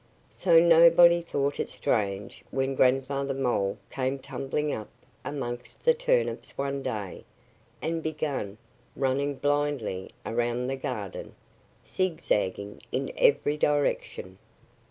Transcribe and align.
So 0.31 0.59
nobody 0.59 1.21
thought 1.21 1.59
it 1.59 1.69
strange 1.69 2.43
when 2.49 2.73
Grandfather 2.73 3.35
Mole 3.35 3.77
came 3.91 4.17
tumbling 4.17 4.73
up 4.73 4.89
amongst 5.23 5.83
the 5.83 5.93
turnips 5.93 6.57
one 6.57 6.81
day 6.81 7.23
and 7.83 8.01
began 8.01 8.57
running 8.95 9.35
blindly 9.35 10.09
around 10.25 10.65
the 10.65 10.75
garden, 10.75 11.35
zig 11.85 12.19
zagging 12.19 12.81
in 12.91 13.13
every 13.15 13.57
direction. 13.57 14.39